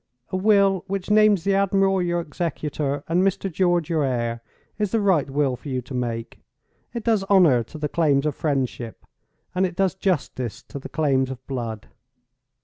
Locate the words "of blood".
11.29-11.87